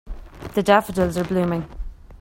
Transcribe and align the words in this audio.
The 0.55 0.63
daffodils 0.63 1.15
are 1.15 1.23
blooming. 1.23 1.69